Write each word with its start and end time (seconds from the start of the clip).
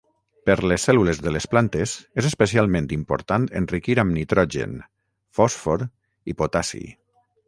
Per 0.49 0.53
les 0.69 0.83
cèl·lules 0.87 1.19
de 1.25 1.33
les 1.33 1.45
plantes 1.51 1.91
és 2.21 2.29
especialment 2.29 2.87
important 2.97 3.45
enriquir 3.61 3.97
amb 4.05 4.15
nitrogen, 4.19 4.73
fòsfor 5.41 5.85
i 6.33 6.37
potassi. 6.41 6.83